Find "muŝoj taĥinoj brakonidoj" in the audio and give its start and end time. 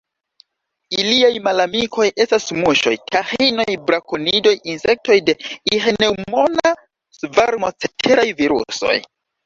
2.63-4.57